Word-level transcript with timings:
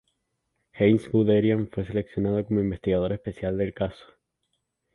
Heinz 0.73 1.07
Guderian 1.11 1.69
fue 1.69 1.85
seleccionado 1.85 2.43
como 2.47 2.59
investigador 2.59 3.13
especial 3.13 3.55
del 3.59 3.71
caso. 3.75 4.03